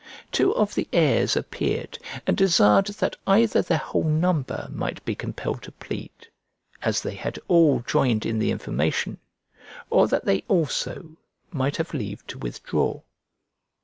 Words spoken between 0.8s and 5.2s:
heirs appeared, and desired that either their whole number might be